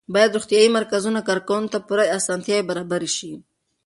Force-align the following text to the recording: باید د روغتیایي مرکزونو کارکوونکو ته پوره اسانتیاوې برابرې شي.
باید 0.13 0.29
د 0.31 0.35
روغتیایي 0.37 0.69
مرکزونو 0.77 1.19
کارکوونکو 1.29 1.71
ته 1.73 1.79
پوره 1.87 2.05
اسانتیاوې 2.17 2.67
برابرې 2.69 3.09
شي. 3.17 3.31